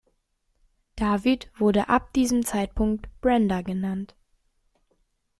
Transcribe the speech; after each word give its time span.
David 0.95 1.51
wurde 1.53 1.87
ab 1.89 2.11
diesem 2.13 2.43
Zeitpunkt 2.43 3.07
Brenda 3.21 3.61
genannt. 3.61 4.15